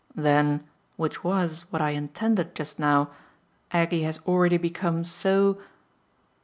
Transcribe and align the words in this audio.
"Then 0.15 0.63
which 0.95 1.23
was 1.23 1.65
what 1.71 1.79
I 1.79 1.91
intended 1.91 2.55
just 2.55 2.79
now 2.79 3.11
Aggie 3.69 4.01
has 4.01 4.19
already 4.25 4.57
become 4.57 5.05
so 5.05 5.61